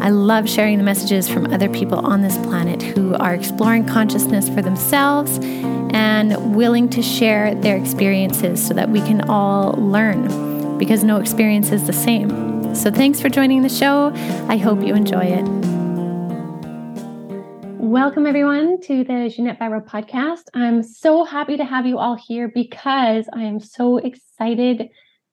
[0.00, 4.48] I love sharing the messages from other people on this planet who are exploring consciousness
[4.48, 5.40] for themselves
[5.92, 11.72] and willing to share their experiences so that we can all learn because no experience
[11.72, 12.74] is the same.
[12.76, 14.12] So, thanks for joining the show.
[14.48, 15.44] I hope you enjoy it.
[17.80, 20.44] Welcome, everyone, to the Ginette Biro podcast.
[20.54, 24.90] I'm so happy to have you all here because I am so excited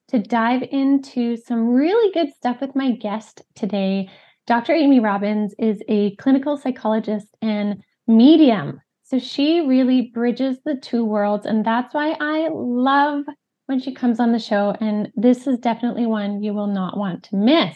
[0.08, 4.10] to dive into some really good stuff with my guest today.
[4.48, 4.74] Dr.
[4.74, 8.82] Amy Robbins is a clinical psychologist and medium.
[9.04, 11.46] So she really bridges the two worlds.
[11.46, 13.24] And that's why I love
[13.66, 14.76] when she comes on the show.
[14.80, 17.76] And this is definitely one you will not want to miss.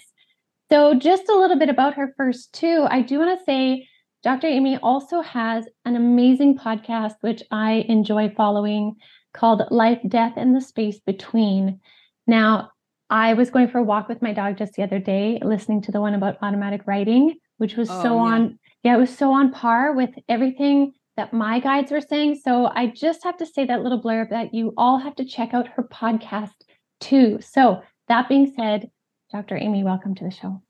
[0.71, 2.85] So, just a little bit about her first, too.
[2.87, 3.87] I do want to say,
[4.21, 4.45] Dr.
[4.45, 8.95] Amy also has an amazing podcast, which I enjoy following,
[9.33, 11.79] called Life, Death, and the Space Between.
[12.27, 12.69] Now,
[13.09, 15.91] I was going for a walk with my dog just the other day, listening to
[15.91, 18.21] the one about automatic writing, which was oh, so yeah.
[18.21, 22.39] on, yeah, it was so on par with everything that my guides were saying.
[22.43, 25.53] So I just have to say that little blurb that you all have to check
[25.53, 26.53] out her podcast
[26.99, 27.39] too.
[27.41, 28.89] So that being said,
[29.31, 29.57] Dr.
[29.57, 30.61] Amy, welcome to the show.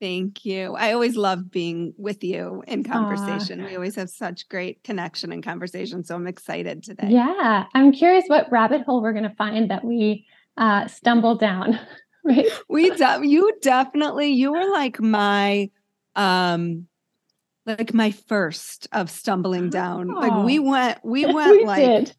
[0.00, 0.74] Thank you.
[0.76, 3.60] I always love being with you in conversation.
[3.60, 3.66] Aww.
[3.66, 6.04] We always have such great connection and conversation.
[6.04, 7.08] So I'm excited today.
[7.10, 7.64] Yeah.
[7.74, 10.26] I'm curious what rabbit hole we're going to find that we
[10.58, 11.80] uh, stumble down.
[12.24, 12.46] right.
[12.68, 15.70] We, de- you definitely, you were like my,
[16.14, 16.86] um,
[17.64, 20.10] like my first of stumbling down.
[20.10, 20.20] Oh.
[20.20, 22.12] Like we went, we went we like,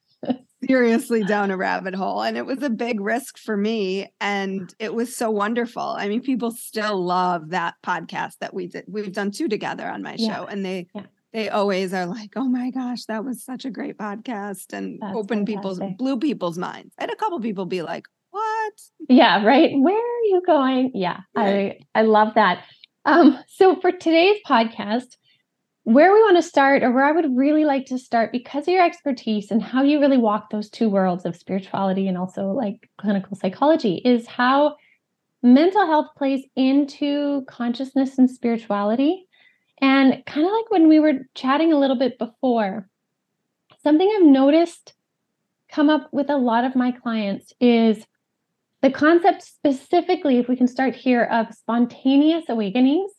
[0.68, 4.94] seriously down a rabbit hole and it was a big risk for me and it
[4.94, 9.31] was so wonderful i mean people still love that podcast that we did we've done
[9.31, 10.36] two together on my yeah.
[10.36, 11.03] show and they yeah.
[11.31, 15.16] they always are like oh my gosh that was such a great podcast and That's
[15.16, 18.73] open people's blew people's minds i had a couple people be like what
[19.07, 21.84] yeah right where are you going yeah right.
[21.95, 22.63] i i love that
[23.06, 25.16] um so for today's podcast
[25.90, 28.73] where we want to start, or where I would really like to start, because of
[28.73, 32.88] your expertise and how you really walk those two worlds of spirituality and also like
[33.00, 34.75] clinical psychology, is how
[35.41, 39.25] mental health plays into consciousness and spirituality.
[39.81, 42.88] And kind of like when we were chatting a little bit before,
[43.81, 44.94] something I've noticed
[45.72, 48.06] come up with a lot of my clients is
[48.81, 53.12] the concept specifically, if we can start here, of spontaneous awakenings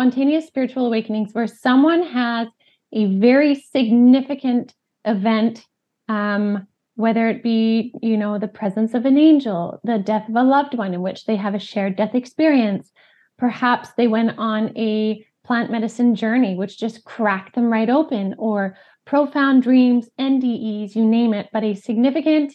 [0.00, 2.48] spontaneous spiritual awakenings where someone has
[2.92, 4.74] a very significant
[5.04, 5.66] event
[6.08, 10.42] um, whether it be you know the presence of an angel the death of a
[10.42, 12.90] loved one in which they have a shared death experience.
[13.38, 18.76] Perhaps they went on a plant medicine journey which just cracked them right open or
[19.06, 22.54] profound dreams ndes you name it but a significant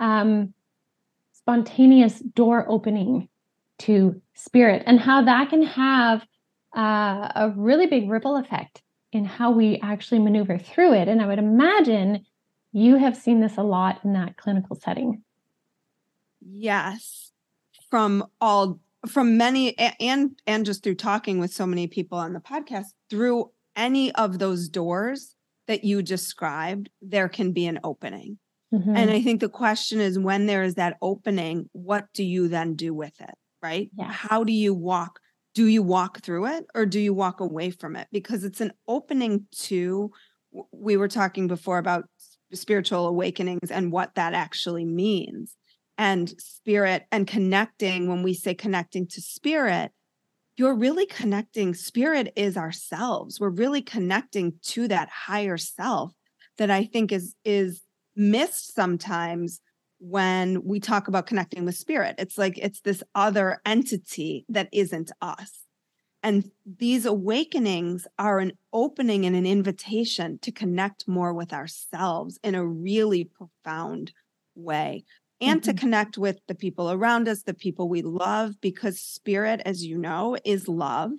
[0.00, 0.52] um,
[1.44, 3.28] spontaneous door opening
[3.78, 6.24] to spirit and how that can have
[6.74, 8.82] uh, a really big ripple effect
[9.12, 11.06] in how we actually maneuver through it.
[11.06, 12.24] And I would imagine
[12.72, 15.22] you have seen this a lot in that clinical setting.
[16.40, 17.32] Yes,
[17.90, 22.40] from all from many and and just through talking with so many people on the
[22.40, 28.38] podcast through any of those doors that you described there can be an opening
[28.74, 28.96] mm-hmm.
[28.96, 32.74] and i think the question is when there is that opening what do you then
[32.74, 34.10] do with it right yeah.
[34.10, 35.20] how do you walk
[35.54, 38.72] do you walk through it or do you walk away from it because it's an
[38.88, 40.10] opening to
[40.72, 42.04] we were talking before about
[42.52, 45.56] spiritual awakenings and what that actually means
[45.98, 49.92] and spirit and connecting when we say connecting to spirit
[50.56, 56.12] you're really connecting spirit is ourselves we're really connecting to that higher self
[56.58, 57.82] that i think is is
[58.16, 59.60] missed sometimes
[59.98, 62.16] when we talk about connecting with spirit.
[62.18, 65.64] It's like it's this other entity that isn't us.
[66.22, 72.54] And these awakenings are an opening and an invitation to connect more with ourselves in
[72.54, 74.12] a really profound
[74.54, 75.04] way
[75.40, 75.70] and mm-hmm.
[75.70, 79.98] to connect with the people around us, the people we love, because spirit, as you
[79.98, 81.10] know, is love.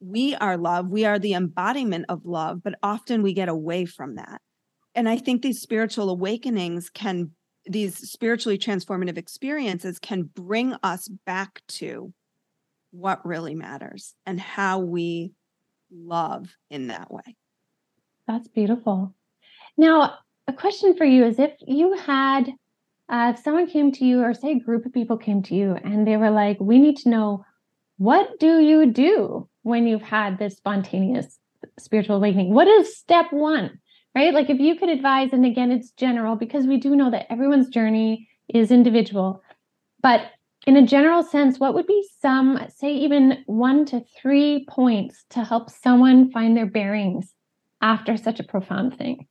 [0.00, 0.88] We are love.
[0.88, 4.40] We are the embodiment of love, but often we get away from that.
[4.94, 7.30] And I think these spiritual awakenings can
[7.68, 12.12] these spiritually transformative experiences can bring us back to
[12.90, 15.32] what really matters and how we
[15.92, 17.36] love in that way.
[18.26, 19.14] That's beautiful.
[19.76, 20.14] Now,
[20.46, 22.50] a question for you is if you had,
[23.08, 25.76] uh, if someone came to you, or say a group of people came to you
[25.84, 27.44] and they were like, we need to know
[27.98, 31.38] what do you do when you've had this spontaneous
[31.78, 32.54] spiritual awakening?
[32.54, 33.78] What is step one?
[34.18, 34.34] Right?
[34.34, 37.68] Like if you could advise, and again, it's general because we do know that everyone's
[37.68, 39.44] journey is individual.
[40.02, 40.22] But
[40.66, 45.44] in a general sense, what would be some, say, even one to three points to
[45.44, 47.32] help someone find their bearings
[47.80, 49.28] after such a profound thing?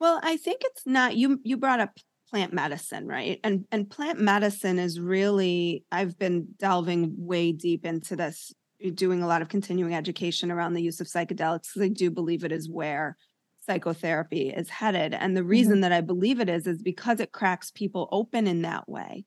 [0.00, 1.90] Well, I think it's not you you brought up
[2.30, 3.38] plant medicine, right?
[3.44, 8.50] And and plant medicine is really I've been delving way deep into this,
[8.94, 12.44] doing a lot of continuing education around the use of psychedelics because I do believe
[12.44, 13.18] it is where
[13.64, 15.14] psychotherapy is headed.
[15.14, 15.80] And the reason mm-hmm.
[15.82, 19.24] that I believe it is is because it cracks people open in that way.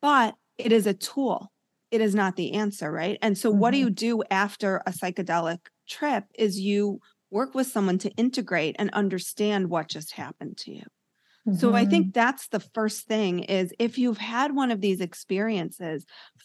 [0.00, 1.52] But it is a tool.
[1.90, 3.18] It is not the answer, right?
[3.22, 3.58] And so mm-hmm.
[3.58, 3.84] what do mm-hmm.
[3.84, 5.58] you do after a psychedelic
[5.88, 10.84] trip is you work with someone to integrate and understand what just happened to you.
[11.46, 11.58] Mm-hmm.
[11.58, 12.20] So I think mm-hmm.
[12.20, 16.04] that's the first thing is if you've had one of these experiences,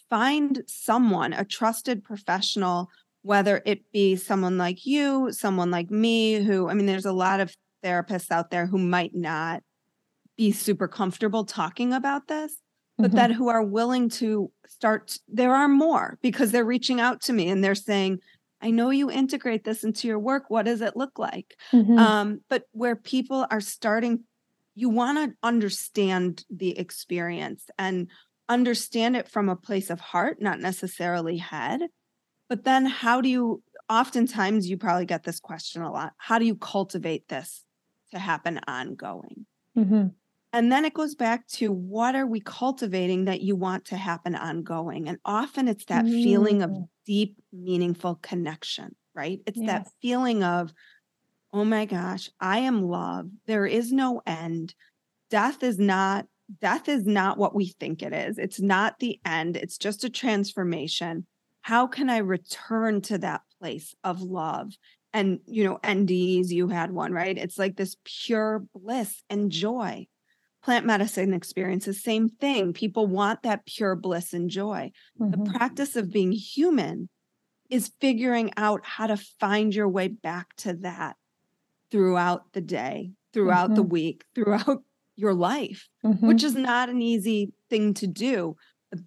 [0.09, 2.89] find someone, a trusted professional,
[3.23, 7.39] whether it be someone like you, someone like me, who, I mean, there's a lot
[7.39, 9.63] of therapists out there who might not
[10.38, 12.56] be super comfortable talking about this,
[12.97, 13.18] but mm-hmm.
[13.18, 15.18] that who are willing to start.
[15.27, 18.19] There are more because they're reaching out to me and they're saying,
[18.62, 20.45] I know you integrate this into your work.
[20.50, 21.56] What does it look like?
[21.71, 21.97] Mm-hmm.
[21.97, 24.24] Um, but where people are starting,
[24.75, 28.07] you want to understand the experience and
[28.47, 31.81] understand it from a place of heart, not necessarily head.
[32.51, 36.44] But then, how do you, oftentimes, you probably get this question a lot how do
[36.44, 37.63] you cultivate this
[38.12, 39.45] to happen ongoing?
[39.77, 40.07] Mm-hmm.
[40.51, 44.36] And then it goes back to what are we cultivating that you want to happen
[44.36, 45.07] ongoing?
[45.07, 46.24] And often it's that mm-hmm.
[46.24, 46.89] feeling of mm.
[47.06, 49.39] deep, meaningful connection, right?
[49.45, 49.68] It's yes.
[49.68, 50.74] that feeling of,
[51.53, 53.30] oh my gosh, I am love.
[53.48, 54.75] There is no end.
[55.30, 56.25] Death is not
[56.59, 58.38] death is not what we think it is.
[58.38, 59.56] It's not the end.
[59.56, 61.25] It's just a transformation.
[61.61, 64.73] How can I return to that place of love?
[65.13, 67.37] And you know, NDEs, you had one, right?
[67.37, 70.07] It's like this pure bliss and joy
[70.63, 75.31] plant medicine experiences same thing people want that pure bliss and joy mm-hmm.
[75.31, 77.09] the practice of being human
[77.69, 81.15] is figuring out how to find your way back to that
[81.89, 83.75] throughout the day throughout mm-hmm.
[83.75, 84.83] the week throughout
[85.15, 86.27] your life mm-hmm.
[86.27, 88.55] which is not an easy thing to do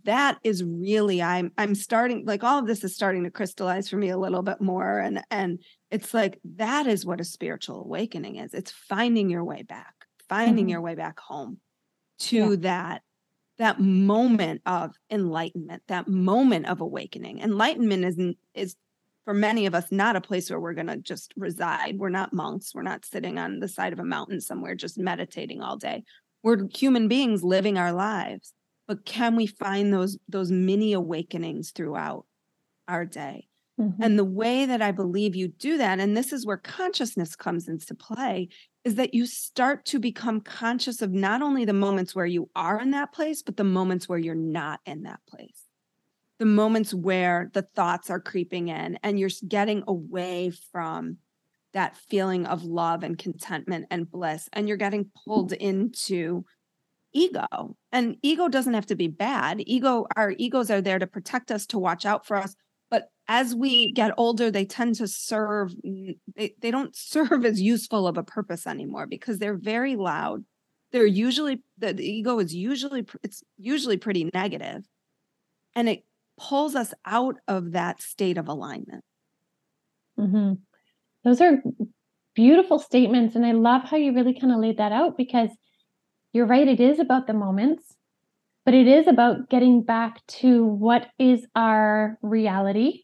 [0.05, 3.97] that is really i'm i'm starting like all of this is starting to crystallize for
[3.97, 5.59] me a little bit more and and
[5.95, 8.53] it's like that is what a spiritual awakening is.
[8.53, 9.95] It's finding your way back
[10.29, 10.71] finding mm-hmm.
[10.71, 11.59] your way back home
[12.19, 12.57] to yeah.
[12.61, 13.03] that
[13.59, 17.39] that moment of enlightenment that moment of awakening.
[17.39, 18.19] Enlightenment is
[18.55, 18.77] is
[19.25, 21.97] for many of us not a place where we're going to just reside.
[21.99, 22.75] We're not monks.
[22.75, 26.03] We're not sitting on the side of a mountain somewhere just meditating all day.
[26.43, 28.53] We're human beings living our lives
[28.87, 32.27] but can we find those those mini awakenings throughout
[32.89, 33.49] our day
[33.81, 34.03] Mm-hmm.
[34.03, 37.69] And the way that I believe you do that, and this is where consciousness comes
[37.69, 38.49] into play,
[38.85, 42.81] is that you start to become conscious of not only the moments where you are
[42.81, 45.65] in that place, but the moments where you're not in that place.
[46.39, 51.19] The moments where the thoughts are creeping in and you're getting away from
[51.73, 56.45] that feeling of love and contentment and bliss, and you're getting pulled into
[57.15, 57.77] ego.
[57.93, 59.63] And ego doesn't have to be bad.
[59.67, 62.55] Ego, our egos are there to protect us, to watch out for us,
[62.91, 65.75] but as we get older they tend to serve
[66.37, 70.45] they, they don't serve as useful of a purpose anymore because they're very loud
[70.93, 74.85] they're usually the, the ego is usually it's usually pretty negative
[75.75, 76.05] and it
[76.39, 79.05] pulls us out of that state of alignment
[80.19, 80.53] mm-hmm.
[81.25, 81.63] those are
[82.35, 85.51] beautiful statements and i love how you really kind of laid that out because
[86.35, 87.95] you're right it is about the moments
[88.67, 93.03] but it is about getting back to what is our reality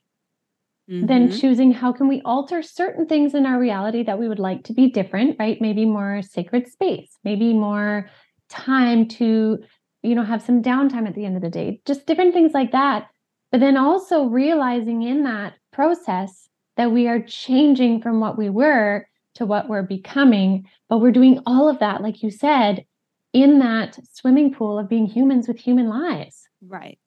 [0.90, 1.06] mm-hmm.
[1.06, 4.64] then choosing how can we alter certain things in our reality that we would like
[4.64, 8.10] to be different right maybe more sacred space maybe more
[8.50, 9.58] time to
[10.02, 12.72] you know have some downtime at the end of the day just different things like
[12.72, 13.06] that
[13.52, 19.06] but then also realizing in that process that we are changing from what we were
[19.34, 22.84] to what we're becoming but we're doing all of that like you said
[23.32, 26.49] in that swimming pool of being humans with human lives.
[26.66, 26.99] Right.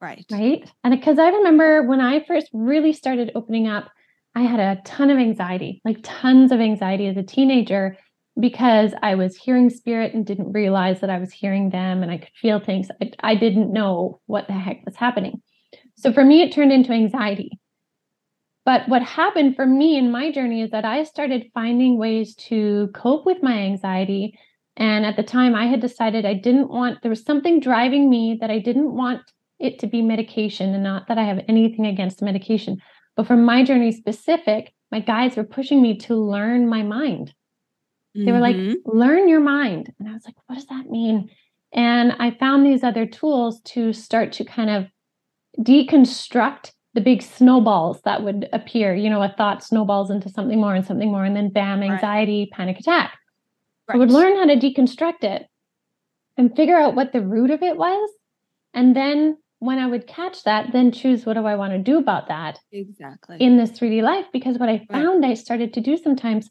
[0.00, 0.24] Right.
[0.30, 0.70] Right.
[0.82, 3.90] And because I remember when I first really started opening up,
[4.34, 7.96] I had a ton of anxiety, like tons of anxiety as a teenager
[8.38, 12.18] because I was hearing spirit and didn't realize that I was hearing them and I
[12.18, 12.88] could feel things.
[13.00, 15.40] I, I didn't know what the heck was happening.
[15.96, 17.58] So for me, it turned into anxiety.
[18.64, 22.90] But what happened for me in my journey is that I started finding ways to
[22.94, 24.38] cope with my anxiety
[24.76, 28.38] And at the time, I had decided I didn't want, there was something driving me
[28.40, 29.20] that I didn't want
[29.60, 32.78] it to be medication and not that I have anything against medication.
[33.16, 37.32] But for my journey specific, my guides were pushing me to learn my mind.
[38.16, 38.76] They were like, Mhm.
[38.86, 39.92] learn your mind.
[39.98, 41.30] And I was like, what does that mean?
[41.72, 44.86] And I found these other tools to start to kind of
[45.58, 48.94] deconstruct the big snowballs that would appear.
[48.94, 51.90] You know, a thought snowballs into something more and something more, and then bam, Right.
[51.92, 53.18] anxiety, panic attack.
[53.88, 55.46] I would learn how to deconstruct it
[56.36, 58.10] and figure out what the root of it was.
[58.72, 61.98] And then when I would catch that, then choose what do I want to do
[61.98, 63.36] about that Exactly.
[63.38, 64.26] in this 3D life.
[64.32, 64.88] Because what I Right.
[64.90, 66.50] found I started to do sometimes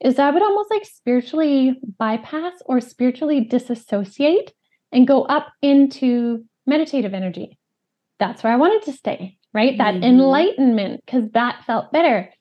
[0.00, 4.52] is I would almost like spiritually bypass or spiritually disassociate
[4.92, 7.58] and go up into meditative energy.
[8.18, 9.76] That's where I wanted to stay, right?
[9.78, 10.04] That Mhm.
[10.04, 12.32] enlightenment, because that felt better.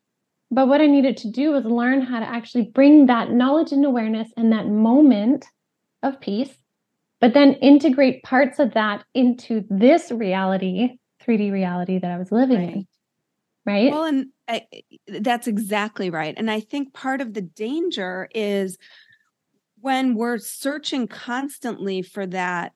[0.55, 3.83] But what I needed to do was learn how to actually bring that knowledge and
[3.83, 5.45] awareness and that moment
[6.01, 6.57] of peace,
[7.19, 12.57] but then integrate parts of that into this reality, 3D reality that I was living
[12.57, 12.73] Right.
[12.73, 12.87] in.
[13.65, 13.91] Right?
[13.91, 14.65] Well, and I,
[15.07, 16.33] that's exactly right.
[16.37, 18.77] And I think part of the danger is
[19.81, 22.71] when we're searching constantly for that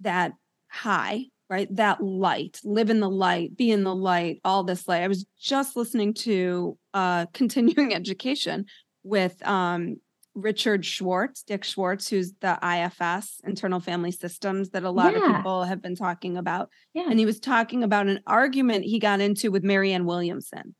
[0.00, 0.34] that
[0.68, 1.74] high, right?
[1.74, 5.02] That light, live in the light, be in the light, all this light.
[5.02, 8.66] I was just listening to uh continuing education
[9.02, 9.96] with um
[10.34, 15.64] Richard Schwartz, Dick Schwartz, who's the IFS, internal family systems that a lot of people
[15.64, 17.06] have been talking about yeah.
[17.10, 20.76] and he was talking about an argument he got into with Marianne Williamson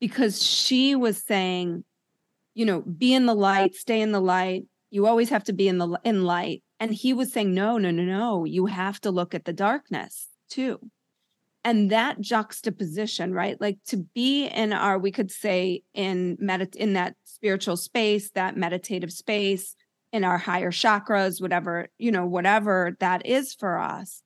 [0.00, 1.84] because she was saying,
[2.54, 4.64] you know, be in the light, stay in the light.
[4.90, 6.62] You always have to be in the in light.
[6.84, 8.44] And he was saying, no, no, no, no.
[8.44, 10.78] You have to look at the darkness too.
[11.64, 13.58] And that juxtaposition, right?
[13.58, 18.58] Like to be in our, we could say in medit in that spiritual space, that
[18.58, 19.76] meditative space,
[20.12, 24.22] in our higher chakras, whatever, you know, whatever that is for us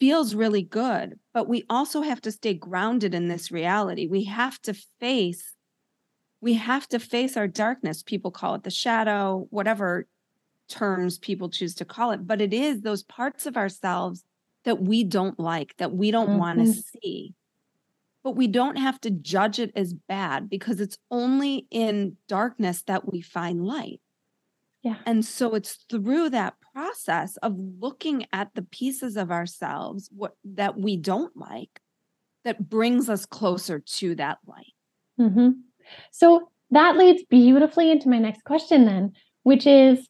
[0.00, 4.08] feels really good, but we also have to stay grounded in this reality.
[4.08, 5.54] We have to face
[6.40, 8.04] we have to face our darkness.
[8.04, 10.06] People call it the shadow, whatever
[10.68, 14.24] terms people choose to call it, but it is those parts of ourselves
[14.64, 16.72] that we don't like, that we don't want to
[17.02, 17.34] see.
[18.24, 23.10] But we don't have to judge it as bad because it's only in darkness that
[23.10, 24.00] we find light.
[24.82, 24.96] Yeah.
[25.06, 30.78] And so it's through that process of looking at the pieces of ourselves what that
[30.78, 31.80] we don't like
[32.44, 34.74] that brings us closer to that light.
[35.16, 35.50] hmm
[36.12, 40.06] So that leads beautifully into my next question, then, which is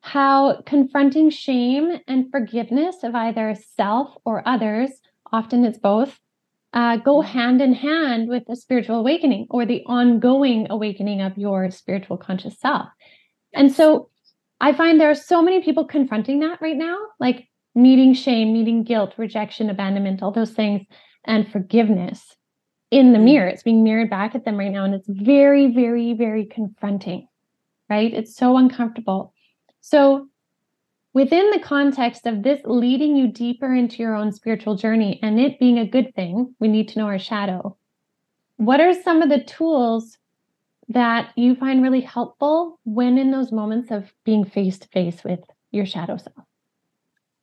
[0.00, 4.90] how confronting shame and forgiveness of either self or others,
[5.32, 6.18] often it's both,
[6.72, 7.24] uh, go Mhm.
[7.24, 12.58] hand in hand with the spiritual awakening or the ongoing awakening of your spiritual conscious
[12.58, 12.88] self.
[13.54, 14.10] And so
[14.60, 18.82] I find there are so many people confronting that right now, like meeting shame, meeting
[18.82, 20.82] guilt, rejection, abandonment, all those things,
[21.24, 22.36] and forgiveness
[22.90, 23.24] in the Mhm.
[23.24, 23.48] mirror.
[23.48, 24.84] It's being mirrored back at them right now.
[24.84, 27.28] And it's very, very, very confronting,
[27.90, 28.12] right?
[28.12, 29.32] It's so uncomfortable.
[29.80, 30.28] So,
[31.14, 35.58] within the context of this leading you deeper into your own spiritual journey and it
[35.58, 37.76] being a good thing, we need to know our shadow.
[38.56, 40.18] What are some of the tools
[40.88, 45.40] that you find really helpful when in those moments of being face to face with
[45.70, 46.46] your shadow self?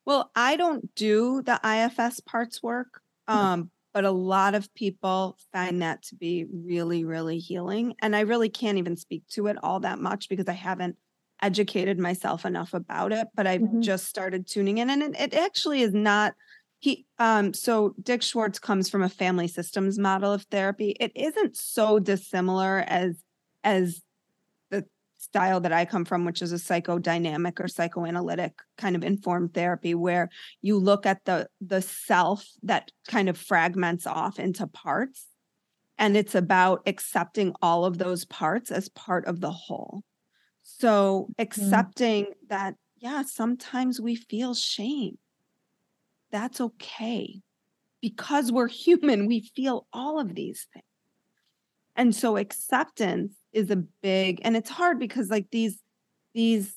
[0.05, 5.81] Well, I don't do the IFS parts work, um, but a lot of people find
[5.81, 7.95] that to be really, really healing.
[8.01, 10.97] And I really can't even speak to it all that much because I haven't
[11.45, 13.81] educated myself enough about it, but I've Mhm.
[13.81, 14.89] just started tuning in.
[14.89, 16.33] And it, it actually is not
[16.79, 20.95] he um so Dick Schwartz comes from a family systems model of therapy.
[20.99, 23.23] It isn't so dissimilar as
[23.63, 24.01] as
[24.71, 24.85] the
[25.17, 29.95] style that I come from, which is a psychodynamic or psychoanalytic kind of informed therapy,
[29.95, 30.29] where
[30.61, 35.27] you look at the the self that kind of fragments off into parts,
[35.97, 40.03] and it's about accepting all of those parts as part of the whole.
[40.77, 45.17] So accepting that, yeah, sometimes we feel shame.
[46.31, 47.41] That's okay.
[48.01, 50.83] Because we're human, we feel all of these things.
[51.95, 55.81] And so acceptance is a big and it's hard because like these
[56.33, 56.75] these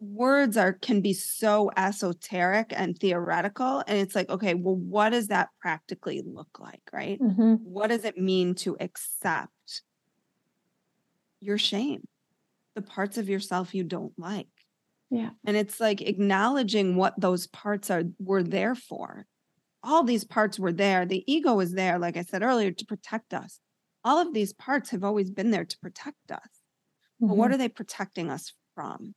[0.00, 5.26] words are can be so esoteric and theoretical and it's like okay well what does
[5.26, 7.60] that practically look like right Mhm.
[7.62, 9.82] what does it mean to accept
[11.40, 12.06] your shame
[12.78, 14.46] the parts of yourself you don't like
[15.10, 15.30] Yeah.
[15.46, 19.26] and it's like acknowledging what those parts are were there for
[19.82, 23.34] all these parts were there the ego is there like i said earlier to protect
[23.34, 23.60] us
[24.04, 26.52] all of these parts have always been there to protect us
[27.20, 27.54] but what Mhm.
[27.54, 29.14] are they protecting us from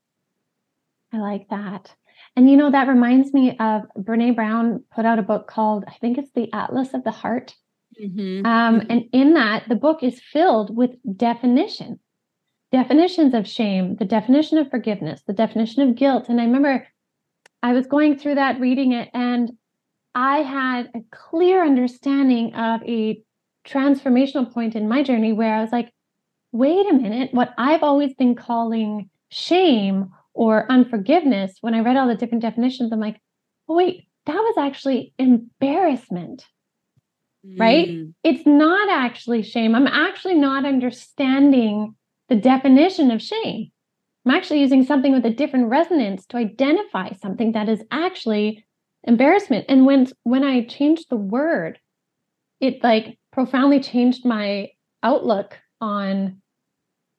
[1.14, 1.94] I like that.
[2.38, 5.96] And you know, that reminds me of Brene Brown put out a book called, I
[6.00, 7.54] think it's the Atlas of the Heart.
[8.02, 8.46] Mm-hmm.
[8.46, 8.88] Um, mm-hmm.
[8.92, 12.00] And in that, the book is filled with definition,
[12.72, 16.30] definitions of shame, the definition of forgiveness, the definition of guilt.
[16.30, 16.88] And I remember
[17.62, 19.52] I was going through that, reading it, and
[20.16, 23.22] I had a clear understanding of a
[23.68, 25.92] transformational point in my journey where I was like,
[26.52, 32.08] wait a minute, what I've always been calling shame or unforgiveness, when I read all
[32.08, 33.22] the different definitions, I'm like,
[33.70, 36.46] oh, wait, that was actually embarrassment.
[37.46, 37.60] Mm.
[37.60, 38.00] Right?
[38.24, 39.76] It's not actually shame.
[39.76, 41.96] I'm actually not understanding
[42.32, 43.70] the definition of shame.
[44.26, 48.66] I'm actually using something with a different resonance to identify something that is actually
[49.04, 49.66] embarrassment.
[49.68, 51.78] And when when I changed the word,
[52.62, 54.70] it like profoundly changed my
[55.04, 56.42] outlook on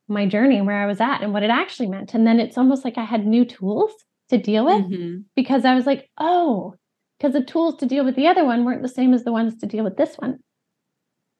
[0.09, 2.15] my journey and where I was at and what it actually meant.
[2.15, 3.93] And then it's almost like I had new tools
[4.31, 5.19] to deal with mm-hmm.
[5.37, 6.75] because I was like, oh,
[7.19, 9.59] because the tools to deal with the other one weren't the same as the ones
[9.59, 10.39] to deal with this one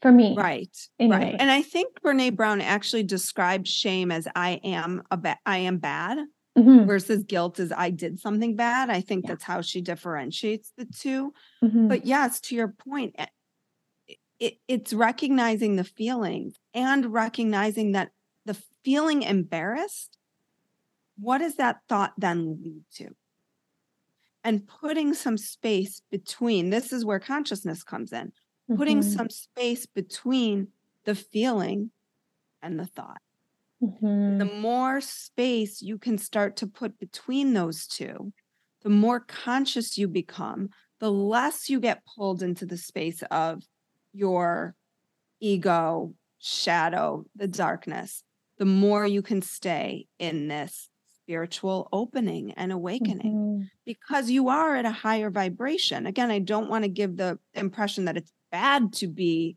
[0.03, 0.35] for me.
[0.37, 0.77] Right.
[0.99, 1.17] Anyway.
[1.17, 1.37] Right.
[1.39, 5.79] And I think Brene Brown actually described shame as I am a ba- I am
[5.79, 6.19] bad
[6.59, 6.85] mm-hmm.
[6.85, 8.91] versus guilt as I did something bad.
[8.91, 9.31] I think yeah.
[9.31, 11.33] that's how she differentiates the 2
[11.65, 11.89] mm-hmm.
[11.89, 13.27] But yes, to your point, eh,
[14.09, 18.11] it, it, it's recognizing the feelings and recognizing that
[18.45, 20.19] the feeling embarrassed,
[21.17, 23.11] what does that thought then lead to?
[24.45, 28.33] And putting some space between, this is where consciousness comes in,
[28.71, 28.77] mm-hmm.
[28.77, 30.69] putting some space between
[31.05, 31.91] the feeling
[32.63, 33.21] and the thought.
[33.83, 34.39] Mm-hmm.
[34.39, 38.33] The more space you can start to put between those two,
[38.83, 43.65] the more conscious you become, the less you get pulled into the space of
[44.13, 44.77] your
[45.41, 48.23] ego, shadow, the darkness,
[48.59, 53.63] the more you can stay in this spiritual opening and awakening mm-hmm.
[53.85, 56.07] because you are at a higher vibration.
[56.07, 59.57] Again, I don't want to give the impression that it's bad to be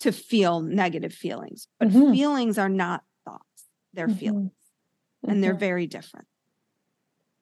[0.00, 2.12] to feel negative feelings, but mm-hmm.
[2.12, 4.18] feelings are not thoughts, they're mm-hmm.
[4.18, 4.52] feelings
[5.26, 5.60] and they're mm-hmm.
[5.60, 6.26] very different.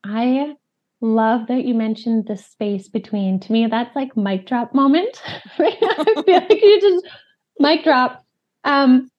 [0.05, 0.55] I
[1.01, 3.41] love that you mentioned the space between.
[3.41, 5.21] To me, that's like mic drop moment.
[5.59, 7.07] right I feel like you just
[7.59, 8.25] mic drop.
[8.65, 9.11] Um,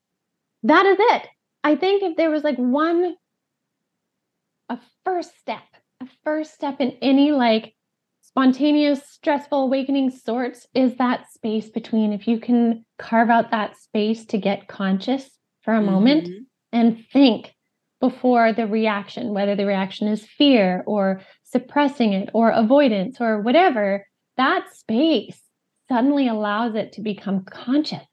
[0.64, 1.28] that is it.
[1.64, 3.16] I think if there was like one,
[4.70, 5.64] a first step,
[6.02, 7.75] a first step in any like
[8.36, 12.12] spontaneous, stressful awakening sorts is that space between.
[12.12, 15.30] If you can carve out that space to get conscious
[15.62, 15.86] for a mm-hmm.
[15.86, 16.30] moment
[16.74, 17.54] and think
[18.02, 24.06] before the reaction, whether the reaction is fear or suppressing it or avoidance or whatever,
[24.36, 25.42] that space
[25.88, 28.04] suddenly allows it to become conscious.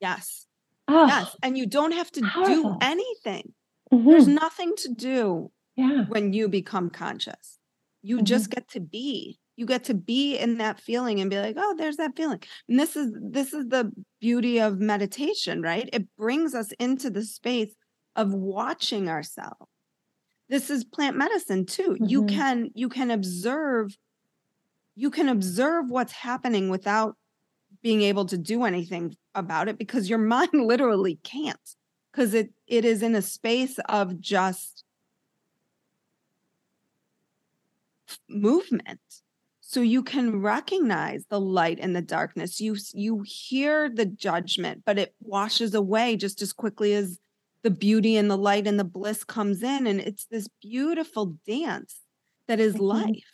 [0.00, 0.46] Yes.
[0.88, 1.36] Oh, yes.
[1.44, 2.72] And you don't have to powerful.
[2.72, 3.52] do anything.
[3.92, 4.10] Mm-hmm.
[4.10, 6.06] There's nothing to do yeah.
[6.08, 7.60] when you become conscious.
[8.02, 8.24] You mm-hmm.
[8.24, 9.38] just get to be.
[9.56, 12.40] You get to be in that feeling and be like, oh, there's that feeling.
[12.68, 15.88] And this is this is the beauty of meditation, right?
[15.92, 17.74] It brings us into the space
[18.16, 19.70] of watching ourselves.
[20.48, 21.90] This is plant medicine too.
[21.90, 22.04] Mm-hmm.
[22.04, 23.96] You can you can observe
[24.96, 27.16] you can observe what's happening without
[27.82, 31.76] being able to do anything about it because your mind literally can't
[32.10, 34.84] because it it is in a space of just
[38.28, 39.00] movement
[39.66, 44.98] so you can recognize the light and the darkness you you hear the judgment but
[44.98, 47.18] it washes away just as quickly as
[47.62, 52.00] the beauty and the light and the bliss comes in and it's this beautiful dance
[52.46, 52.84] that is mm-hmm.
[52.84, 53.32] life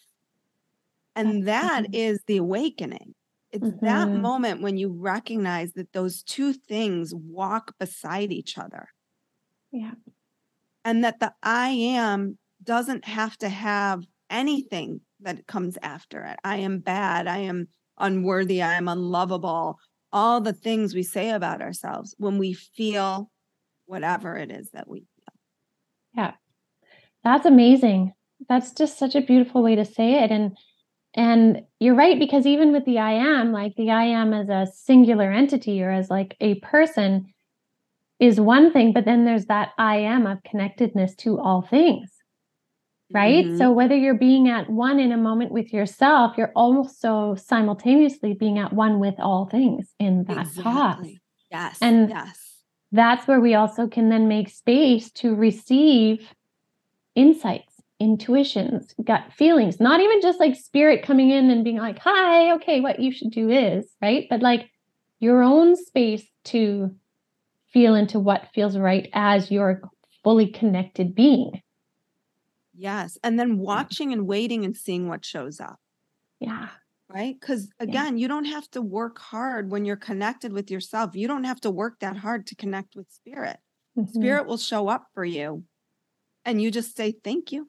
[1.16, 3.14] and that is the awakening
[3.52, 3.84] it's mm-hmm.
[3.84, 8.88] that moment when you recognize that those two things walk beside each other.
[9.72, 9.94] Yeah.
[10.84, 16.38] And that the I am doesn't have to have anything that comes after it.
[16.44, 17.26] I am bad.
[17.26, 18.62] I am unworthy.
[18.62, 19.78] I am unlovable.
[20.12, 23.30] All the things we say about ourselves when we feel
[23.86, 25.34] whatever it is that we feel.
[26.14, 26.32] Yeah.
[27.22, 28.12] That's amazing.
[28.48, 30.30] That's just such a beautiful way to say it.
[30.30, 30.56] And
[31.14, 34.70] and you're right, because even with the I am, like the I am as a
[34.72, 37.26] singular entity or as like a person
[38.20, 42.09] is one thing, but then there's that I am of connectedness to all things.
[43.12, 43.44] Right.
[43.44, 43.58] Mm-hmm.
[43.58, 48.58] So whether you're being at one in a moment with yourself, you're also simultaneously being
[48.58, 50.62] at one with all things in that exactly.
[50.62, 51.06] pause.
[51.50, 51.78] Yes.
[51.80, 52.58] And yes.
[52.92, 56.28] that's where we also can then make space to receive
[57.16, 62.52] insights, intuitions, gut feelings, not even just like spirit coming in and being like, hi,
[62.52, 64.28] okay, what you should do is, right?
[64.30, 64.70] But like
[65.18, 66.94] your own space to
[67.72, 69.82] feel into what feels right as your
[70.22, 71.60] fully connected being.
[72.80, 73.18] Yes.
[73.22, 75.78] And then watching and waiting and seeing what shows up.
[76.38, 76.70] Yeah.
[77.10, 77.36] Right.
[77.38, 81.14] Because again, you don't have to work hard when you're connected with yourself.
[81.14, 83.58] You don't have to work that hard to connect with spirit.
[83.98, 84.08] Mhm.
[84.14, 85.64] Spirit will show up for you.
[86.46, 87.68] And you just say, thank you.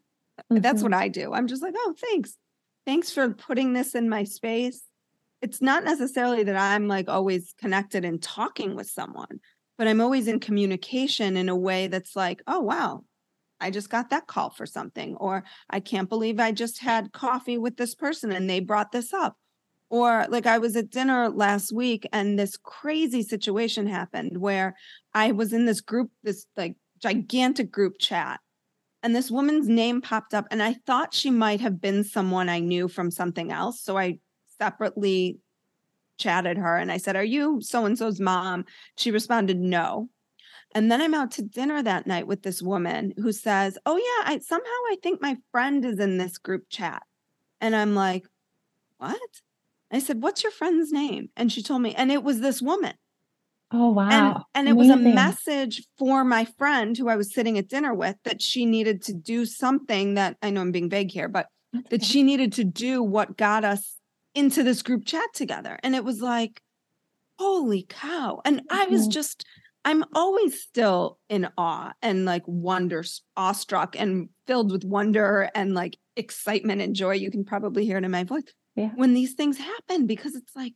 [0.50, 0.84] That's Mhm.
[0.84, 1.34] what I do.
[1.34, 2.38] I'm just like, oh, thanks.
[2.86, 4.84] Thanks for putting this in my space.
[5.42, 9.42] It's not necessarily that I'm like always connected and talking with someone,
[9.78, 13.04] but I'm always in communication in a way that's like, oh, wow,
[13.62, 15.16] I just got that call for something.
[15.18, 19.14] Or I can't believe I just had coffee with this person and they brought this
[19.14, 19.38] up.
[19.90, 24.76] Or like I was at dinner last week and this crazy situation happened where
[25.14, 28.40] I was in this group, this like gigantic group chat
[29.04, 32.60] and this woman's name popped up and i thought she might have been someone i
[32.60, 34.18] knew from something else so i
[34.60, 35.38] separately
[36.18, 38.64] chatted her and i said are you so and so's mom
[38.98, 40.10] she responded no
[40.74, 44.32] and then i'm out to dinner that night with this woman who says oh yeah
[44.32, 47.04] i somehow i think my friend is in this group chat
[47.60, 48.26] and i'm like
[48.98, 49.20] what
[49.92, 52.94] i said what's your friend's name and she told me and it was this woman
[53.74, 54.10] Oh wow.
[54.12, 57.94] and and it was a message for my friend who I was sitting at dinner
[57.94, 61.48] with that she needed to do something that I know I'm being vague here, but
[61.72, 62.06] That's that okay.
[62.06, 63.98] she needed to do what got us
[64.36, 65.80] into this group chat together.
[65.84, 66.62] And it was like,
[67.40, 68.42] holy cow.
[68.44, 69.46] And I was just,
[69.84, 73.04] I'm always still in awe and like wonder,
[73.36, 77.14] awestruck and filled with wonder and like excitement and joy.
[77.16, 78.44] You can probably hear it in my voice
[78.76, 78.92] Yeah.
[78.96, 80.74] when these things happen because it's like,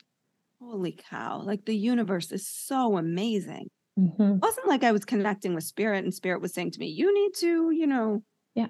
[0.60, 3.68] holy cow, like the universe is so amazing.
[4.00, 4.38] Mhm.
[4.38, 7.14] It wasn't like I was connecting with spirit and spirit was saying to me, you
[7.14, 8.24] need to, you know,
[8.56, 8.70] Yeah.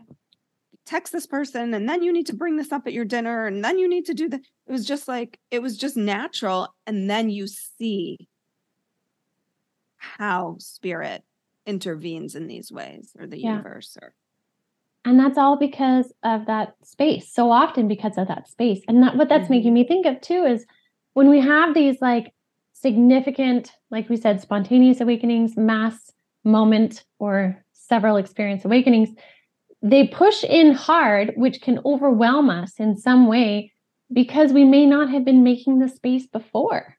[0.85, 3.63] text this person and then you need to bring this up at your dinner and
[3.63, 4.41] then you need to do that.
[4.67, 6.75] It was just like, it was just natural.
[6.85, 8.27] And then you see
[10.17, 11.23] how spirit
[11.65, 13.51] intervenes in these ways or the Yeah.
[13.51, 14.13] universe or
[15.07, 17.31] And that's all because of that space.
[17.31, 18.81] So often because of that space.
[18.87, 19.51] And that what that's Mhm.
[19.51, 20.65] making me think of too is
[21.13, 22.33] when we have these like
[22.73, 26.11] significant, like we said, spontaneous awakenings, mass
[26.43, 29.09] moment, or several experience awakenings,
[29.83, 33.71] they push in hard, which can overwhelm us in some way
[34.11, 36.94] because we may not have been making the space before.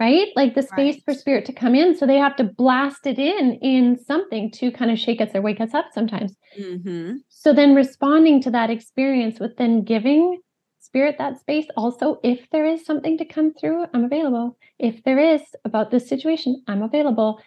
[0.00, 0.28] Right?
[0.34, 1.96] Like the space for spirit to come in.
[1.96, 5.40] So they have to blast it in in something to kind of shake us or
[5.40, 6.36] wake us up sometimes.
[6.58, 7.18] Mhm.
[7.28, 10.40] So then responding to that experience with then giving
[10.80, 14.56] spirit that space also if there is something to come through, I'm available.
[14.78, 17.40] If there is about this situation, I'm available.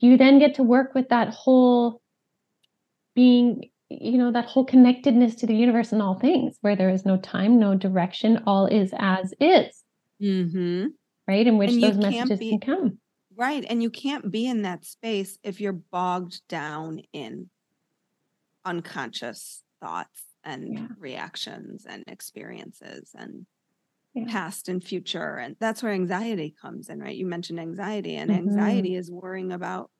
[0.00, 2.00] You then get to work with that whole
[3.14, 7.04] being, you know, that whole connectedness to the universe and all things where there is
[7.06, 9.82] no time, no direction, all is as is,
[10.20, 10.92] Mhm.
[11.28, 11.46] Right?
[11.46, 13.00] In which those can't messages be- can come.
[13.36, 13.64] Right.
[13.68, 17.50] And you can't be in that space if you're bogged down in
[18.64, 20.88] unconscious thoughts and Yeah.
[20.96, 23.46] reactions and experiences and
[24.14, 24.24] Yeah.
[24.28, 25.36] past and future.
[25.36, 27.16] And that's where anxiety comes in, right?
[27.16, 28.32] You mentioned anxiety, and Mhm.
[28.32, 29.90] anxiety is worrying about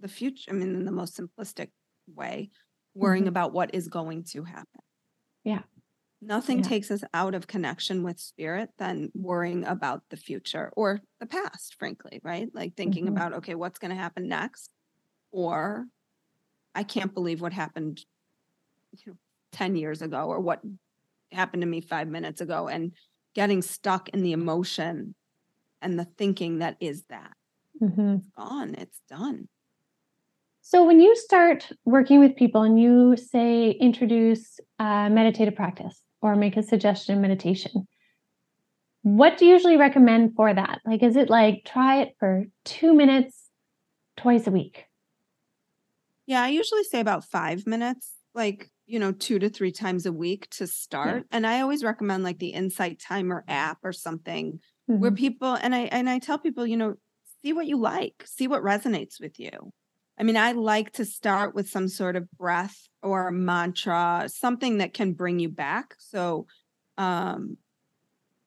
[0.00, 0.50] the future.
[0.52, 1.70] I mean, in the most simplistic
[2.08, 2.50] way,
[2.94, 3.28] worrying Mhm.
[3.28, 4.82] about what is going to happen.
[5.44, 5.62] Yeah.
[6.24, 6.68] Nothing Yeah.
[6.68, 11.74] takes us out of connection with spirit than worrying about the future or the past,
[11.78, 12.48] frankly, right?
[12.54, 13.08] Like thinking Mhm.
[13.08, 14.70] about, okay, what's going to happen next?
[15.32, 15.86] Or
[16.76, 18.04] I can't believe what happened
[18.92, 19.18] you know,
[19.50, 20.62] 10 years ago or what
[21.32, 22.92] happened to me five minutes ago and
[23.34, 25.14] getting stuck in the emotion
[25.80, 27.32] and the thinking that is that.
[27.80, 28.18] Mhm.
[28.18, 29.48] It's gone, it's done.
[30.60, 36.36] So when you start working with people and you say introduce a meditative practice or
[36.36, 37.86] make a suggestion meditation,
[39.02, 40.80] what do you usually recommend for that?
[40.86, 43.50] Like, is it like try it for two minutes
[44.16, 44.86] twice a week?
[46.26, 50.12] Yeah, I usually say about five minutes, like, you know, two to three times a
[50.12, 51.26] week to start.
[51.32, 55.16] And I always recommend like the Insight Timer app or something where Mhm.
[55.16, 56.94] people and I and I tell people, you know,
[57.42, 59.72] see what you like, see what resonates with you.
[60.16, 64.94] I mean, I like to start with some sort of breath or mantra, something that
[64.94, 65.94] can bring you back.
[65.98, 66.46] So
[66.98, 67.56] um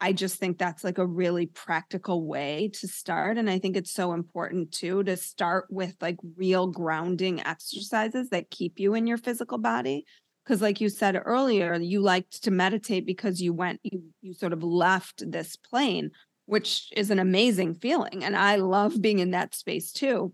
[0.01, 3.37] I just think that's like a really practical way to start.
[3.37, 8.49] And I think it's so important too to start with like real grounding exercises that
[8.49, 10.05] keep you in your physical body.
[10.43, 14.53] Because, like you said earlier, you liked to meditate because you went, you, you sort
[14.53, 16.11] of left this plane,
[16.45, 18.23] which is an amazing feeling.
[18.23, 20.33] And I love being in that space too.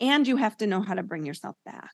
[0.00, 1.92] And you have to know how to bring yourself back.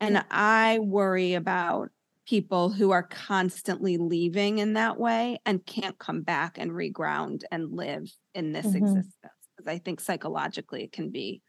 [0.00, 1.90] And I worry about
[2.26, 7.72] people who are constantly leaving in that way and can't come back and reground and
[7.72, 8.76] live in this Mhm.
[8.76, 9.32] existence.
[9.56, 11.42] Because I think psychologically it can be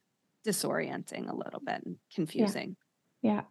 [0.45, 2.77] disorienting a little bit and confusing.
[3.21, 3.43] Yeah.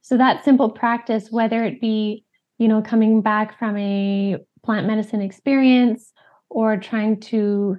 [0.00, 2.24] So that simple practice, whether it be,
[2.58, 6.12] you know, coming back from a plant medicine experience
[6.48, 7.76] or trying to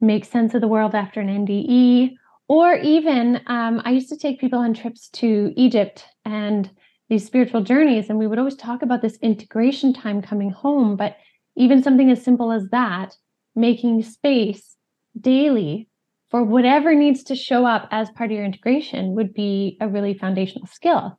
[0.00, 2.16] make sense of the world after an NDE,
[2.48, 6.70] or even um, I used to take people on trips to Egypt and
[7.08, 10.96] these spiritual journeys, and we would always talk about this integration time coming home.
[10.96, 11.16] But
[11.56, 13.16] even something as simple as that,
[13.54, 14.76] making space
[15.18, 15.88] daily
[16.30, 20.14] for whatever needs to show up as part of your integration would be a really
[20.14, 21.18] foundational skill.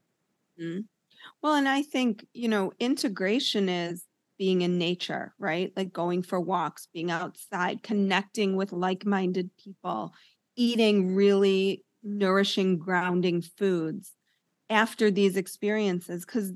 [0.62, 0.82] Mm-hmm.
[1.42, 4.04] Well, and I think, you know, integration is
[4.38, 5.72] being in nature, right?
[5.76, 10.14] Like going for walks, being outside, connecting with like minded people,
[10.58, 14.12] eating really nourishing, grounding foods
[14.70, 16.26] after these experiences.
[16.26, 16.52] Because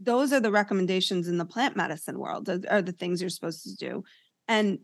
[0.00, 3.76] those are the recommendations in the plant medicine world, are the things you're supposed to
[3.76, 4.04] do.
[4.48, 4.78] And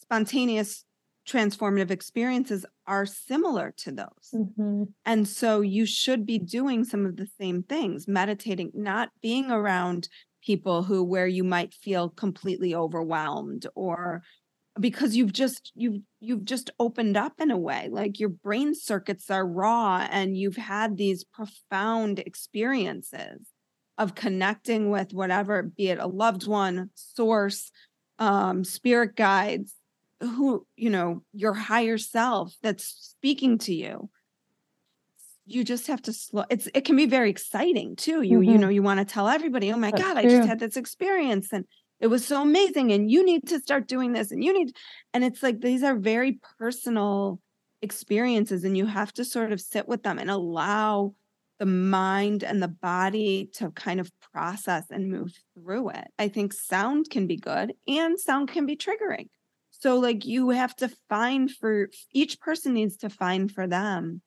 [0.00, 0.84] spontaneous
[1.28, 4.30] transformative experiences are similar to those.
[4.34, 4.84] Mm-hmm.
[5.04, 10.08] And so you should be doing some of the same things, meditating, not being around
[10.42, 14.22] people who where you might feel completely overwhelmed or
[14.78, 19.30] because you've just you've you've just opened up in a way like your brain circuits
[19.30, 23.48] are raw and you've had these profound experiences
[23.98, 27.72] of connecting with whatever be it a loved one source
[28.18, 29.74] um spirit guides
[30.20, 34.08] who you know your higher self that's speaking to you
[35.46, 38.50] you just have to slow it's it can be very exciting too you mm-hmm.
[38.52, 40.30] you know you want to tell everybody oh my that's god true.
[40.30, 41.64] i just had this experience and
[42.00, 44.74] it was so amazing and you need to start doing this and you need
[45.12, 47.40] and it's like these are very personal
[47.82, 51.14] experiences and you have to sort of sit with them and allow
[51.58, 56.08] the mind and the body to kind of process and move through it.
[56.18, 59.28] I think sound can be good and sound can be triggering.
[59.70, 64.22] So like you have to find for each person needs to find for them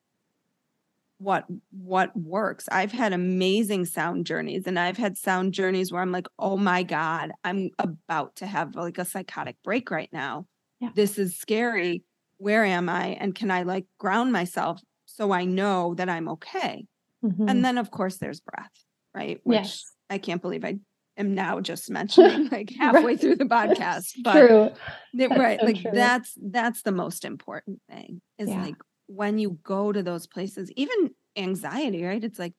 [1.23, 2.67] what what works.
[2.71, 6.83] I've had amazing sound journeys and I've had sound journeys where I'm like, "Oh my
[6.83, 10.45] god, I'm about to have like a psychotic break right now.
[10.79, 10.89] Yeah.
[10.93, 12.03] This is scary.
[12.37, 16.85] Where am I and can I like ground myself so I know that I'm okay?"
[17.23, 17.47] Mm-hmm.
[17.47, 18.71] And then of course there's breath,
[19.15, 19.39] right?
[19.43, 19.91] Which yes.
[20.09, 20.79] I can't believe I
[21.17, 23.19] am now just mentioning like halfway right.
[23.19, 24.69] through the podcast but true.
[25.37, 25.91] right so like true.
[25.93, 28.63] that's that's the most important thing is yeah.
[28.63, 28.75] like
[29.07, 32.53] when you go to those places even anxiety right it's like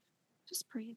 [0.49, 0.97] just breathe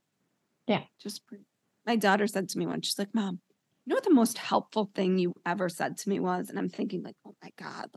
[0.67, 1.41] yeah just breathe
[1.85, 3.39] my daughter said to me once she's like mom
[3.85, 6.69] you know what the most helpful thing you ever said to me was and i'm
[6.69, 7.89] thinking like oh my god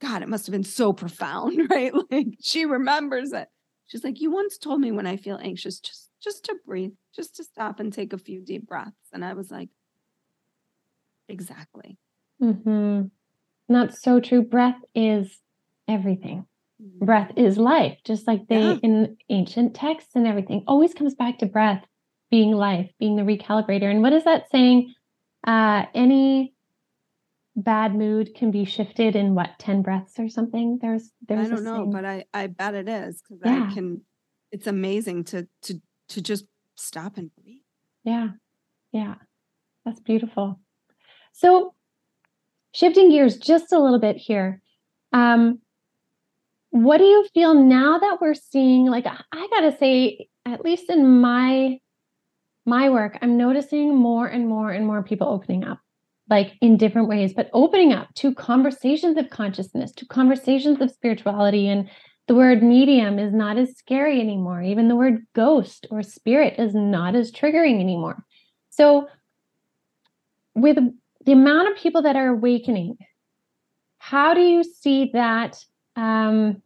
[0.00, 3.48] god it must have been so profound right like she remembers it
[3.86, 7.36] she's like you once told me when i feel anxious just just to breathe, just
[7.36, 8.96] to stop and take a few deep breaths.
[9.12, 9.68] And I was like,
[11.28, 11.98] exactly.
[12.42, 13.02] Mm-hmm.
[13.68, 14.42] That's so true.
[14.42, 15.38] Breath is
[15.86, 16.46] everything.
[16.84, 17.04] Mm-hmm.
[17.04, 18.76] Breath is life, just like they yeah.
[18.82, 21.84] in ancient texts and everything always comes back to breath
[22.30, 23.90] being life, being the recalibrator.
[23.90, 24.92] And what is that saying?
[25.46, 26.52] Uh, any
[27.56, 31.62] bad mood can be shifted in what 10 breaths or something there's there's i don't
[31.62, 33.68] know but i i bet it is because yeah.
[33.70, 34.00] i can
[34.50, 37.62] it's amazing to to to just stop and breathe.
[38.04, 38.28] Yeah.
[38.92, 39.16] Yeah.
[39.84, 40.60] That's beautiful.
[41.32, 41.74] So,
[42.72, 44.62] shifting gears just a little bit here.
[45.12, 45.60] Um,
[46.74, 50.90] what do you feel now that we're seeing like I got to say at least
[50.90, 51.78] in my
[52.66, 55.78] my work, I'm noticing more and more and more people opening up
[56.28, 61.68] like in different ways, but opening up to conversations of consciousness, to conversations of spirituality
[61.68, 61.88] and
[62.26, 64.60] the word medium is not as scary anymore.
[64.60, 68.24] Even the word ghost or spirit is not as triggering anymore.
[68.70, 69.06] So,
[70.56, 70.78] with
[71.24, 72.96] the amount of people that are awakening,
[73.98, 75.64] how do you see that?
[75.96, 76.62] Um,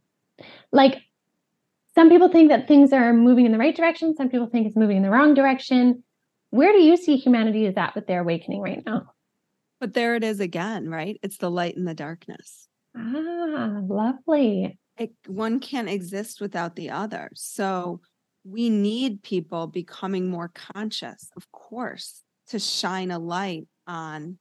[0.73, 1.03] like,
[1.95, 4.77] some people think that things are moving in the right direction, some people think it's
[4.77, 6.03] moving in the wrong direction.
[6.51, 9.13] Where do you see humanity is at with their awakening right now?
[9.81, 11.19] But there it is again, right?
[11.23, 12.69] It's the light and the darkness.
[12.97, 17.31] Ah, lovely it, one can't exist without the other.
[17.35, 18.01] So
[18.45, 24.39] we need people becoming more conscious, of course, to shine a light on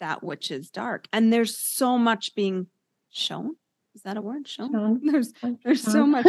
[0.00, 1.06] that which is dark.
[1.12, 2.68] And there's so much being
[3.10, 3.56] shown.
[3.94, 4.48] Is that a word?
[4.48, 4.72] Shown?
[4.72, 5.00] shown.
[5.12, 5.32] There's
[5.64, 5.92] there's shown.
[5.92, 6.26] so much.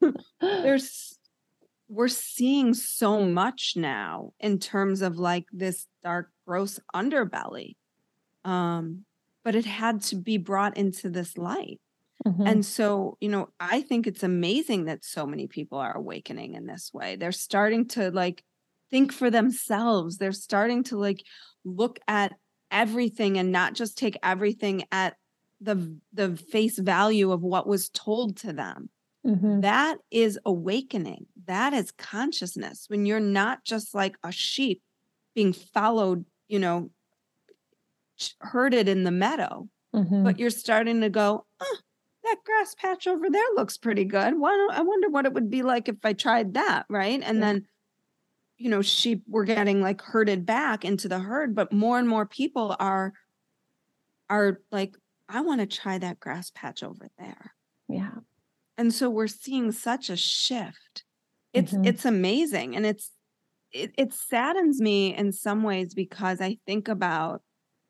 [0.40, 1.18] there's
[1.88, 7.76] we're seeing so much now in terms of like this dark, gross underbelly.
[8.44, 9.04] Um,
[9.44, 11.80] but it had to be brought into this light.
[12.26, 12.46] Mm-hmm.
[12.46, 16.66] And so, you know, I think it's amazing that so many people are awakening in
[16.66, 17.14] this way.
[17.14, 18.42] They're starting to like
[18.90, 20.18] think for themselves.
[20.18, 21.22] They're starting to like
[21.64, 22.34] look at
[22.70, 25.16] everything and not just take everything at
[25.60, 28.90] the the face value of what was told to them.
[29.24, 29.62] Mhm.
[29.62, 31.26] That is awakening.
[31.46, 32.86] That is consciousness.
[32.88, 34.82] When you're not just like a sheep
[35.34, 36.90] being followed, you know,
[38.40, 40.24] herded in the meadow, Mhm.
[40.24, 41.78] but you're starting to go, "Oh,
[42.24, 44.38] that grass patch over there looks pretty good.
[44.38, 47.22] Why don't I wonder what it would be like if I tried that, right?
[47.22, 47.44] And Yeah.
[47.44, 47.66] then,
[48.58, 52.26] you know, sheep were getting like herded back into the herd, but more and more
[52.26, 53.14] people are
[54.28, 54.96] are like,
[55.28, 57.52] I want to try that grass patch over there.
[57.88, 58.10] yeah.
[58.78, 61.04] And so we're seeing such a shift.
[61.54, 61.86] It's Mhm.
[61.86, 62.76] it's amazing.
[62.76, 63.10] And it's
[63.72, 67.42] it, it saddens me in some ways because I think about,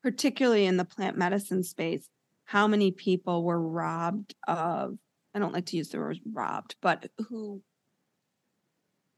[0.03, 2.09] particularly in the plant medicine space,
[2.45, 4.97] how many people were robbed of,
[5.33, 7.61] I don't like to use the word robbed, but who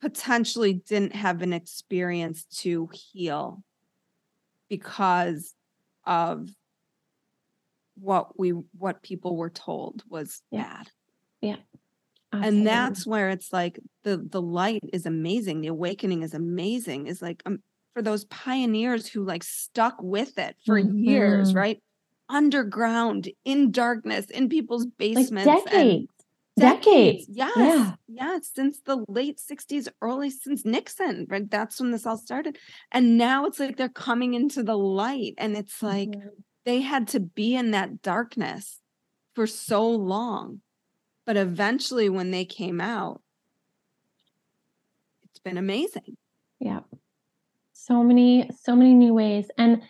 [0.02, 3.64] potentially didn't have an experience to heal
[4.70, 5.56] because
[6.06, 6.50] of
[8.02, 10.84] what we what people were told was Yeah.
[10.84, 10.90] bad
[12.32, 12.58] Absolutely.
[12.58, 17.22] and that's where it's like the the light is amazing the awakening is amazing is
[17.22, 17.60] like um,
[17.94, 21.56] for those pioneers who like stuck with it for years Mhm.
[21.56, 21.80] right
[22.30, 26.08] underground in darkness in people's like basements and decades.
[26.60, 27.26] Decades.
[27.30, 27.96] yes Yeah.
[28.08, 32.58] yes since the late 60s early since nixon right that's when this all started
[32.92, 36.44] and now it's like they're coming into the light and it's like Mhm.
[36.66, 38.80] They had to be in that darkness
[39.34, 40.62] for so long.
[41.26, 43.22] But eventually, when they came out,
[45.24, 46.18] it's been amazing.
[46.60, 46.80] Yeah.
[47.74, 49.48] So many, so many new ways.
[49.58, 49.84] And,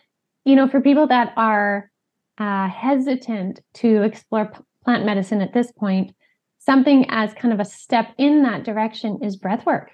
[0.46, 1.90] you know, for people that are
[2.38, 6.14] uh, hesitant to explore p- plant medicine at this point,
[6.60, 9.92] something as kind of a step in that direction is breath work,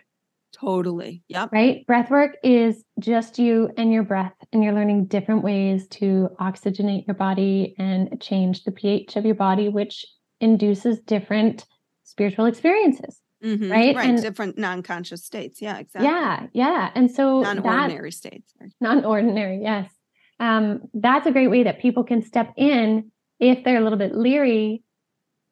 [0.60, 1.24] Totally.
[1.28, 1.50] Yep.
[1.52, 1.86] right?
[1.86, 7.06] Breath work is just you and your breath, and you're learning different ways to oxygenate
[7.08, 10.06] your body and change the pH of your body, which
[10.40, 11.66] induces different
[12.04, 13.20] spiritual experiences.
[13.44, 13.70] Mhm.
[13.70, 14.10] Right, Right.
[14.10, 15.62] and- Different non conscious states.
[15.62, 15.78] Yeah.
[15.78, 16.08] Exactly.
[16.10, 16.48] Yeah.
[16.54, 16.90] Yeah.
[16.96, 18.54] And so non ordinary states.
[18.82, 19.92] non-ordinary yes
[20.40, 24.16] um, that's a great way that people can step in if they're a little bit
[24.16, 24.84] leery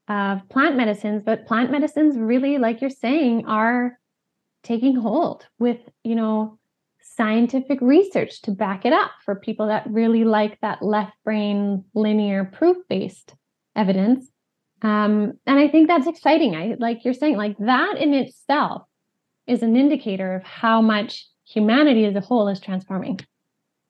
[0.10, 3.98] of plant medicines but plant medicines really like you're saying are
[4.64, 6.58] taking hold with you know
[7.02, 12.46] scientific research to back it up for people that really like that left brain linear
[12.46, 13.36] proof based
[13.76, 14.30] evidence
[14.82, 18.84] um, and i think that's exciting i like you're saying like that in itself
[19.46, 23.20] is an indicator of how much humanity as a whole is transforming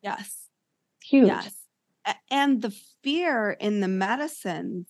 [0.02, 0.50] Yes.
[1.00, 1.56] it's huge Yes.
[2.30, 4.90] And the fear in the medicines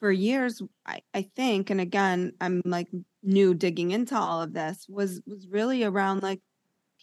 [0.00, 2.88] for years, I, I think, and again, I'm like
[3.22, 6.40] new digging into all of this, was was really around like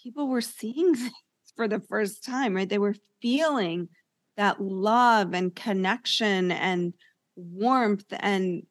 [0.02, 1.14] people were seeing things
[1.56, 2.70] for the first time, right?
[2.70, 3.90] They were feeling
[4.38, 6.94] that love and connection and
[7.36, 8.64] warmth and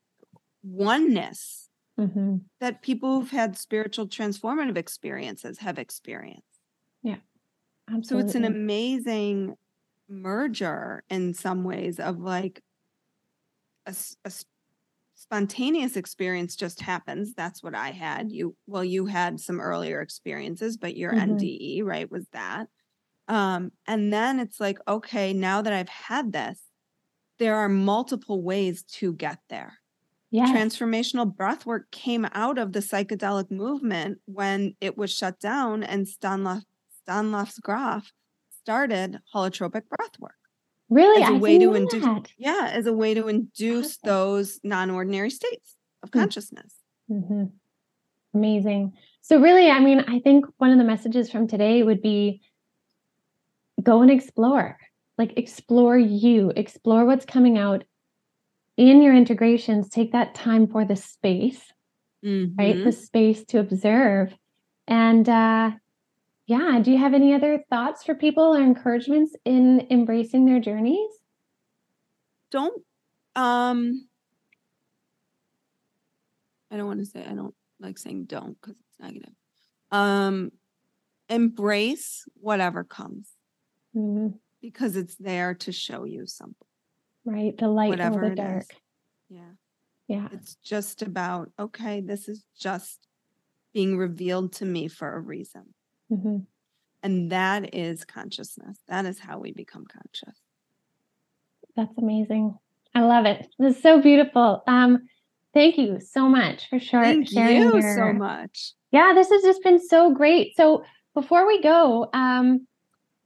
[0.63, 2.49] oneness Mhm.
[2.61, 6.61] that people who've had spiritual transformative experiences have experienced.
[7.03, 7.19] Yeah.
[8.03, 9.57] So it's an amazing
[10.09, 12.63] merger in some ways of like
[13.87, 14.31] a, a
[15.17, 17.35] spontaneous experience just happens.
[17.35, 18.33] That's what I had.
[18.33, 21.17] You well, you had some earlier experiences, but your Mhm.
[21.19, 22.69] NDE, right, was that.
[23.29, 26.63] Um, and then it's like, okay, now that I've had this,
[27.39, 29.79] there are multiple ways to get there
[30.31, 30.67] yes.
[30.67, 36.65] transformational breathwork came out of the psychedelic movement when it was shut down and Stanislav
[37.03, 38.13] Stanislav's Grof
[38.51, 40.39] started holotropic breathwork.
[40.89, 42.31] Really as a I way to induce- that.
[42.39, 44.05] Yeah, as a way to induce Perfect.
[44.05, 46.21] those non-ordinary states of Hmm.
[46.21, 46.75] consciousness.
[47.11, 47.53] Mhm.
[48.35, 48.93] Amazing.
[49.23, 52.43] So, really, I mean, I think one of the messages from today would be
[53.83, 54.79] go and explore.
[55.19, 57.85] Like, explore you, explore what's coming out
[58.77, 59.89] in your integrations.
[59.89, 61.63] Take that time for the space,
[62.23, 62.77] right?
[62.77, 62.85] Mhm.
[62.85, 64.35] The space to observe.
[64.87, 65.73] And uh,
[66.47, 71.11] yeah, do you have any other thoughts for people or encouragements in embracing their journeys?
[72.51, 72.83] Don't
[73.35, 74.09] um
[76.71, 79.33] I don't want to say I don't like saying don't because it's negative.
[79.91, 80.51] Um
[81.29, 83.33] embrace whatever comes
[83.95, 84.39] Mhm.
[84.63, 86.69] because it's there to show you something.
[87.25, 87.57] Right?
[87.59, 88.37] The light Whatever the is.
[88.37, 88.77] dark.
[89.29, 89.53] Yeah.
[90.07, 90.29] Yeah.
[90.31, 93.09] It's just about, okay, this is just
[93.73, 95.75] being revealed to me for a reason.
[96.09, 96.39] Hmm
[97.03, 98.79] And that is consciousness.
[98.89, 100.39] That is how we become conscious.
[101.77, 102.57] That's amazing.
[102.95, 103.47] I love it.
[103.59, 104.63] This is so beautiful.
[104.67, 105.07] Um,
[105.53, 107.97] thank you so much for shar- Thank sharing you your.
[107.97, 108.73] so much.
[108.93, 110.57] Yeah, this has just been so great.
[110.57, 110.85] So
[111.15, 112.67] before we go, um,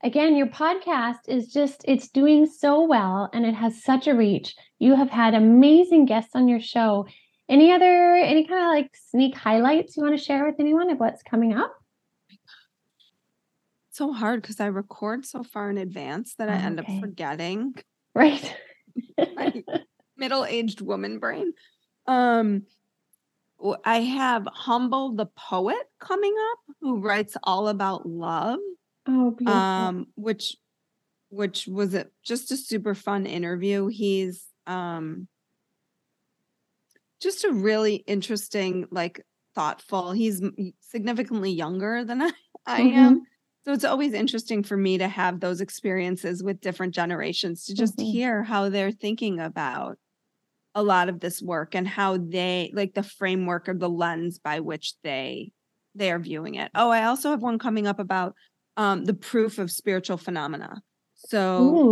[0.03, 4.55] again, your podcast is just it's doing so well and it has such a reach.
[4.79, 7.07] You have had amazing guests on your show.
[7.49, 10.99] any other any kind of like sneak highlights you want to share with anyone of
[10.99, 11.73] what's coming up?
[14.01, 17.75] So hard because I record so far in advance that I end up forgetting
[18.15, 18.57] Right.
[20.17, 21.53] middle-aged woman brain.
[22.07, 22.63] Um
[23.85, 28.57] I have Humble the Poet coming up who writes all about love.
[29.07, 29.53] oh, beautiful.
[29.53, 30.57] um which
[31.29, 35.27] which was a, just a super fun interview he's um
[37.21, 39.21] just a really interesting like
[39.53, 40.41] thoughtful he's
[40.79, 42.31] significantly younger than i,
[42.65, 42.93] I Mhm.
[42.95, 43.27] am
[43.63, 47.99] so it's always interesting for me to have those experiences with different generations to just
[47.99, 48.11] Mhm.
[48.11, 49.97] hear how they're thinking about
[50.73, 54.59] a lot of this work and how they like the framework or the lens by
[54.59, 55.51] which they
[55.95, 56.71] they are viewing it.
[56.73, 58.35] Oh, I also have one coming up about
[58.77, 60.81] um the proof of spiritual phenomena.
[61.15, 61.83] So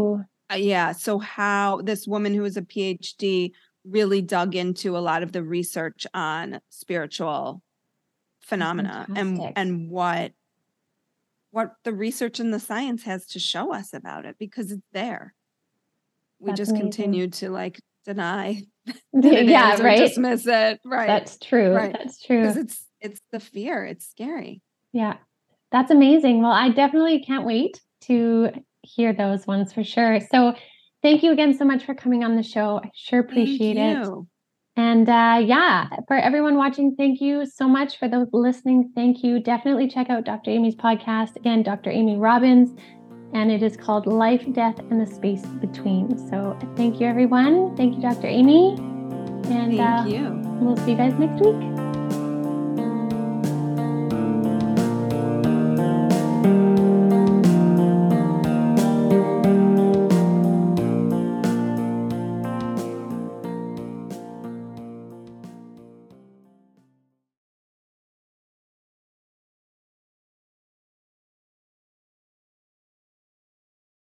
[0.51, 3.51] uh, yeah, so how this woman who is a PhD
[3.86, 7.61] really dug into a lot of the research on spiritual
[8.41, 10.34] phenomena and and what
[11.52, 15.34] what the research and the science has to show us about it because it's there.
[16.39, 16.91] We That's just amazing.
[16.91, 18.64] continue to like deny
[19.14, 19.97] yeah, right.
[19.97, 20.80] dismiss it.
[20.86, 21.08] Right.
[21.08, 21.74] That's true.
[21.74, 21.93] Right.
[21.93, 22.41] That's true.
[22.41, 23.86] because it's it's the fear.
[23.86, 24.62] It's scary.
[24.93, 25.18] Yeah,
[25.72, 26.41] that's amazing.
[26.41, 30.20] Well, I definitely can't wait to hear those ones for sure.
[30.32, 30.54] So,
[31.02, 32.82] thank you again so much for coming on the show.
[32.84, 34.14] I sure appreciate Thank it.
[34.80, 37.99] And uh, yeah, for everyone watching, thank you so much.
[37.99, 39.38] For those listening, thank you.
[39.41, 40.51] Definitely check out Dr.
[40.51, 41.89] Amy's podcast again, Dr.
[41.89, 42.69] Amy Robbins,
[43.34, 46.17] and it is called Life, Death, and the Space Between.
[46.30, 47.75] So, thank you, everyone.
[47.75, 48.27] Thank you, Dr.
[48.27, 48.75] Amy.
[48.77, 50.39] And Thank uh, you.
[50.61, 51.89] we'll see you guys next week.